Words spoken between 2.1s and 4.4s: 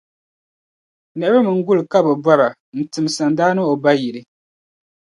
bɔra n-tim sandaani o ba yili.